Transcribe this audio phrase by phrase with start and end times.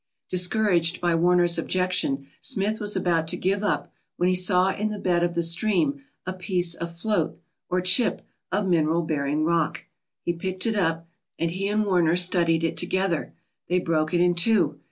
[0.31, 4.97] "Discouraged by Warner's objection, Smith was about to give up when he saw in the
[4.97, 7.39] bed of the stream a piece of float
[7.69, 9.85] or chip of mineral bearing rock.
[10.25, 13.35] He picked it up and he and Warner studied it together.
[13.69, 14.79] They broke it in two.